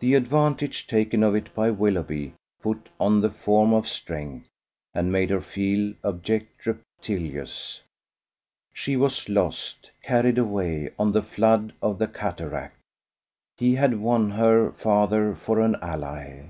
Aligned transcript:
The 0.00 0.14
advantage 0.14 0.88
taken 0.88 1.22
of 1.22 1.36
it 1.36 1.54
by 1.54 1.70
Willoughby 1.70 2.34
put 2.60 2.90
on 2.98 3.20
the 3.20 3.30
form 3.30 3.72
of 3.72 3.86
strength, 3.86 4.48
and 4.92 5.12
made 5.12 5.30
her 5.30 5.40
feel 5.40 5.94
abject, 6.02 6.66
reptilious; 6.66 7.80
she 8.72 8.96
was 8.96 9.28
lost, 9.28 9.92
carried 10.02 10.38
away 10.38 10.90
on 10.98 11.12
the 11.12 11.22
flood 11.22 11.72
of 11.80 12.00
the 12.00 12.08
cataract. 12.08 12.76
He 13.56 13.76
had 13.76 14.00
won 14.00 14.30
her 14.30 14.72
father 14.72 15.36
for 15.36 15.60
an 15.60 15.76
ally. 15.80 16.46